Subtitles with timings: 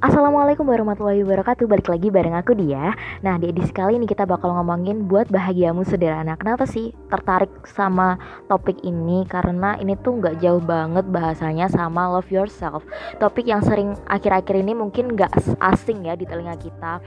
[0.00, 1.68] Assalamualaikum warahmatullahi wabarakatuh.
[1.68, 2.96] Balik lagi bareng aku dia.
[3.20, 6.40] Nah di edisi kali ini kita bakal ngomongin Buat bahagiamu sederhana.
[6.40, 8.16] Kenapa sih tertarik sama
[8.48, 9.28] topik ini?
[9.28, 12.80] Karena ini tuh gak jauh banget bahasanya sama love yourself.
[13.20, 17.04] Topik yang sering akhir-akhir ini mungkin gak asing ya di telinga kita.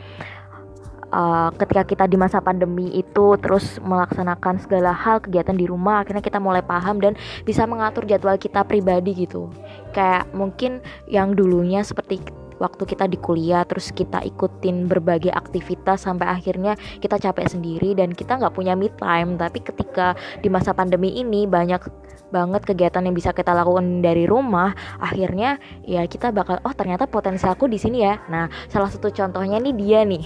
[1.10, 6.26] Uh, ketika kita di masa pandemi itu terus melaksanakan segala hal kegiatan di rumah akhirnya
[6.26, 7.14] kita mulai paham dan
[7.46, 9.50] bisa mengatur jadwal kita pribadi gitu.
[9.98, 10.78] Kayak mungkin
[11.10, 17.20] yang dulunya seperti waktu kita di kuliah terus kita ikutin berbagai aktivitas sampai akhirnya kita
[17.20, 19.36] capek sendiri dan kita nggak punya me time.
[19.36, 21.84] Tapi ketika di masa pandemi ini banyak
[22.32, 27.46] banget kegiatan yang bisa kita lakukan dari rumah akhirnya ya kita bakal oh ternyata potensi
[27.46, 28.24] aku di sini ya.
[28.32, 30.24] Nah salah satu contohnya nih dia nih.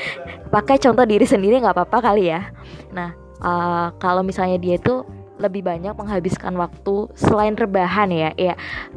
[0.54, 2.48] Pakai contoh diri sendiri nggak apa-apa kali ya.
[2.90, 3.14] Nah
[3.44, 5.04] uh, kalau misalnya dia itu
[5.44, 8.30] lebih banyak menghabiskan waktu selain rebahan ya.
[8.34, 8.54] Ya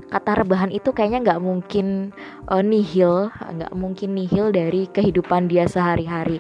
[0.08, 2.16] kata rebahan itu kayaknya nggak mungkin
[2.48, 6.40] uh, nihil nggak mungkin nihil dari kehidupan dia sehari-hari.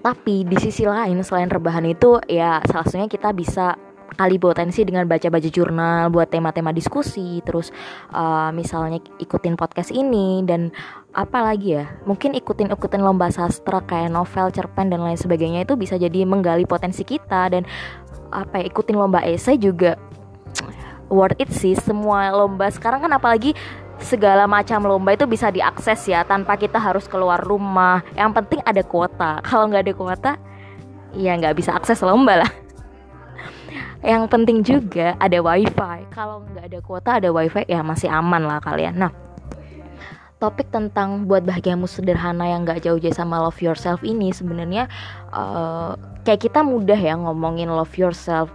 [0.00, 3.74] Tapi di sisi lain selain rebahan itu ya salah satunya kita bisa
[4.16, 7.68] kali potensi dengan baca-baca jurnal buat tema-tema diskusi terus
[8.16, 10.72] uh, misalnya ikutin podcast ini dan
[11.12, 15.76] apa lagi ya mungkin ikutin ikutin lomba sastra kayak novel cerpen dan lain sebagainya itu
[15.76, 17.62] bisa jadi menggali potensi kita dan
[18.30, 19.98] apa ya ikutin lomba esai juga
[21.08, 21.74] worth it sih.
[21.78, 23.54] Semua lomba sekarang kan apalagi
[23.96, 28.04] segala macam lomba itu bisa diakses ya tanpa kita harus keluar rumah.
[28.14, 29.32] Yang penting ada kuota.
[29.46, 30.32] Kalau nggak ada kuota
[31.16, 32.50] ya nggak bisa akses lomba lah.
[34.04, 35.98] Yang penting juga ada wifi.
[36.12, 38.94] Kalau nggak ada kuota ada wifi ya masih aman lah kalian.
[39.00, 39.25] Nah
[40.36, 44.84] topik tentang buat bahagiamu sederhana yang nggak jauh-jauh sama love yourself ini sebenarnya
[45.32, 45.96] uh,
[46.28, 48.52] kayak kita mudah ya ngomongin love yourself.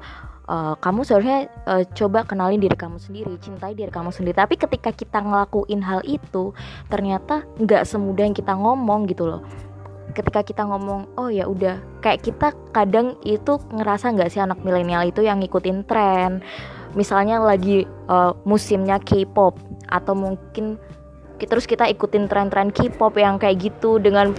[0.51, 4.35] Uh, kamu seharusnya uh, coba kenalin diri kamu sendiri, cintai diri kamu sendiri.
[4.35, 6.51] Tapi ketika kita ngelakuin hal itu,
[6.91, 9.41] ternyata nggak semudah yang kita ngomong gitu loh.
[10.11, 15.07] Ketika kita ngomong oh ya udah kayak kita kadang itu ngerasa nggak sih anak milenial
[15.07, 16.43] itu yang ngikutin tren?
[16.99, 19.55] Misalnya lagi uh, musimnya K-pop
[19.87, 20.75] atau mungkin
[21.45, 24.33] terus kita ikutin tren-tren K-pop yang kayak gitu dengan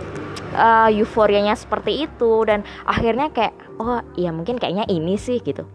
[0.54, 5.66] uh, euforianya seperti itu dan akhirnya kayak oh ya mungkin kayaknya ini sih gitu.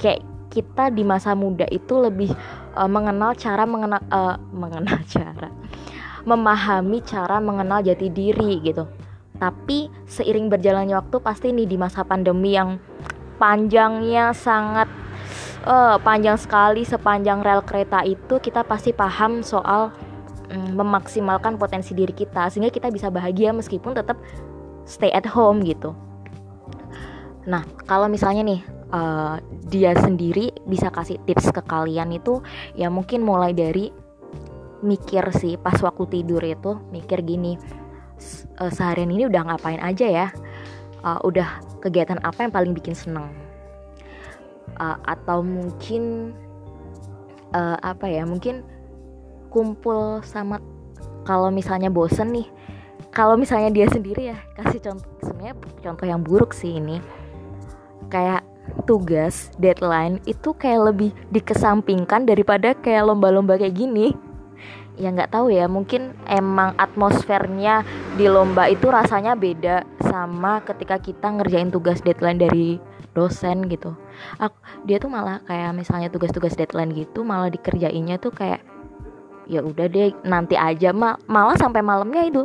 [0.00, 2.30] Kayak kita di masa muda itu lebih
[2.78, 5.50] uh, mengenal cara mengenal uh, mengenal cara
[6.24, 8.88] memahami cara mengenal jati diri gitu.
[9.36, 12.80] Tapi seiring berjalannya waktu pasti nih di masa pandemi yang
[13.36, 14.88] panjangnya sangat
[15.66, 19.90] uh, panjang sekali sepanjang rel kereta itu kita pasti paham soal
[20.50, 24.18] um, memaksimalkan potensi diri kita sehingga kita bisa bahagia meskipun tetap
[24.84, 25.96] stay at home gitu.
[27.44, 28.60] Nah, kalau misalnya nih
[28.94, 29.36] uh,
[29.68, 32.40] dia sendiri bisa kasih tips ke kalian itu
[32.78, 33.92] ya mungkin mulai dari
[34.84, 37.56] mikir sih pas waktu tidur itu mikir gini
[38.60, 40.26] uh, seharian ini udah ngapain aja ya
[41.00, 43.32] uh, udah kegiatan apa yang paling bikin seneng
[44.76, 46.36] uh, atau mungkin
[47.56, 48.60] uh, apa ya mungkin
[49.54, 50.58] kumpul sama
[51.22, 52.50] kalau misalnya bosen nih.
[53.14, 55.54] Kalau misalnya dia sendiri ya kasih contoh sebenarnya
[55.86, 56.98] contoh yang buruk sih ini.
[58.10, 58.42] Kayak
[58.90, 64.18] tugas deadline itu kayak lebih dikesampingkan daripada kayak lomba-lomba kayak gini.
[64.98, 67.86] Ya nggak tahu ya mungkin emang atmosfernya
[68.18, 72.82] di lomba itu rasanya beda sama ketika kita ngerjain tugas deadline dari
[73.14, 73.94] dosen gitu.
[74.90, 78.73] Dia tuh malah kayak misalnya tugas-tugas deadline gitu malah dikerjainnya tuh kayak
[79.46, 82.44] ya udah deh nanti aja mal malah sampai malamnya itu.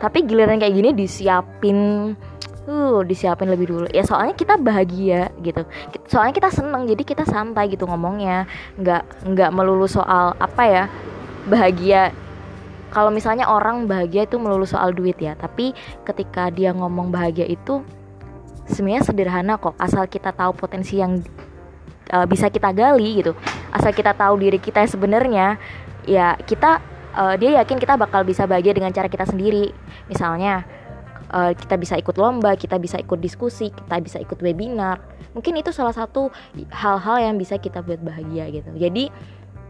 [0.00, 1.78] Tapi giliran kayak gini disiapin
[2.66, 3.86] uh disiapin lebih dulu.
[3.90, 5.62] Ya soalnya kita bahagia gitu.
[6.10, 8.46] Soalnya kita seneng jadi kita santai gitu ngomongnya.
[8.78, 10.84] Nggak nggak melulu soal apa ya
[11.46, 12.10] bahagia.
[12.92, 15.32] Kalau misalnya orang bahagia itu melulu soal duit ya.
[15.38, 15.72] Tapi
[16.04, 17.80] ketika dia ngomong bahagia itu
[18.68, 19.78] sebenarnya sederhana kok.
[19.80, 21.22] Asal kita tahu potensi yang
[22.12, 23.32] uh, bisa kita gali gitu.
[23.72, 25.46] Asal kita tahu diri kita yang sebenarnya
[26.08, 26.82] ya kita
[27.14, 29.70] uh, dia yakin kita bakal bisa bahagia dengan cara kita sendiri
[30.08, 30.66] misalnya
[31.30, 35.00] uh, kita bisa ikut lomba kita bisa ikut diskusi kita bisa ikut webinar
[35.32, 36.28] mungkin itu salah satu
[36.72, 39.08] hal-hal yang bisa kita buat bahagia gitu jadi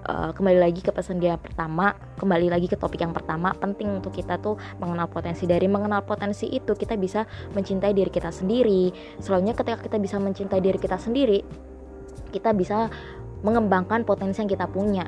[0.08, 4.14] uh, kembali lagi ke pesan dia pertama, kembali lagi ke topik yang pertama, penting untuk
[4.14, 5.46] kita tuh mengenal potensi.
[5.46, 8.90] Dari mengenal potensi itu kita bisa mencintai diri kita sendiri.
[9.22, 11.42] Selalunya ketika kita bisa mencintai diri kita sendiri,
[12.34, 12.90] kita bisa
[13.42, 15.06] mengembangkan potensi yang kita punya.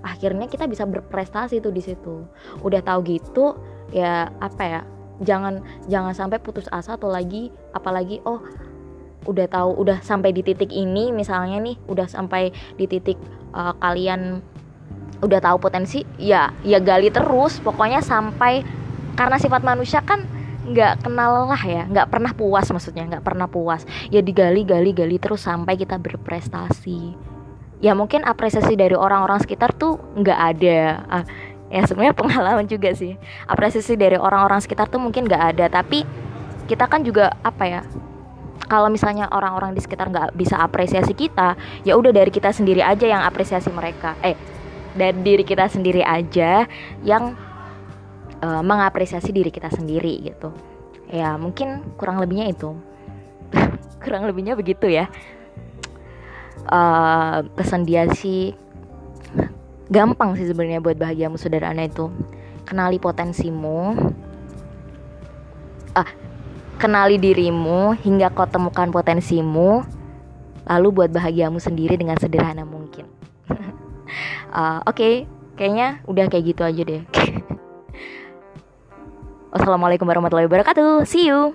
[0.00, 2.24] Akhirnya kita bisa berprestasi tuh di situ.
[2.64, 3.56] Udah tahu gitu,
[3.92, 4.80] ya apa ya?
[5.20, 8.40] Jangan jangan sampai putus asa atau lagi apalagi oh
[9.28, 13.20] udah tahu udah sampai di titik ini misalnya nih udah sampai di titik
[13.52, 14.40] uh, kalian
[15.20, 18.64] udah tahu potensi ya ya gali terus pokoknya sampai
[19.20, 20.24] karena sifat manusia kan
[20.64, 25.20] nggak kenal lah ya nggak pernah puas maksudnya nggak pernah puas ya digali gali gali
[25.20, 27.16] terus sampai kita berprestasi
[27.80, 30.80] ya mungkin apresiasi dari orang-orang sekitar tuh nggak ada.
[31.08, 31.24] Ah,
[31.72, 33.16] ya sebenarnya pengalaman juga sih.
[33.48, 36.04] Apresiasi dari orang-orang sekitar tuh mungkin nggak ada tapi
[36.68, 37.82] kita kan juga apa ya
[38.70, 43.08] kalau misalnya orang-orang di sekitar nggak bisa apresiasi kita ya udah dari kita sendiri aja
[43.08, 44.14] yang apresiasi mereka.
[44.22, 44.36] Eh
[44.94, 46.68] dari diri kita sendiri aja
[47.02, 47.34] yang
[48.44, 50.52] uh, mengapresiasi diri kita sendiri gitu.
[51.10, 52.76] Ya mungkin kurang lebihnya itu.
[54.00, 55.12] Kurang lebihnya begitu ya
[56.70, 58.54] uh, pesan dia sih
[59.90, 62.06] gampang sih sebenarnya buat bahagiamu saudara anak itu
[62.62, 63.98] kenali potensimu
[65.98, 66.08] ah
[66.80, 69.84] Kenali dirimu hingga kau temukan potensimu,
[70.64, 73.04] lalu buat bahagiamu sendiri dengan sederhana mungkin.
[73.52, 75.14] uh, Oke, okay,
[75.60, 77.04] kayaknya udah kayak gitu aja deh.
[79.52, 81.04] Wassalamualaikum warahmatullahi wabarakatuh.
[81.04, 81.52] See you.